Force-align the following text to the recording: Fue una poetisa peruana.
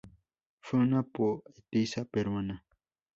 Fue 0.61 0.79
una 0.79 1.03
poetisa 1.03 2.05
peruana. 2.05 2.65